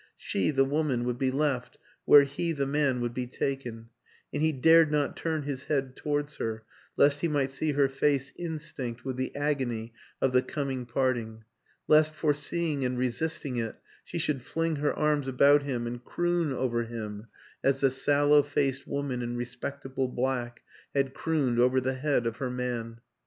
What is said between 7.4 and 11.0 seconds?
see her face instinct with the agony of the coming